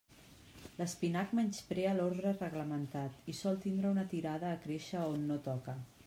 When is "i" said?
3.33-3.35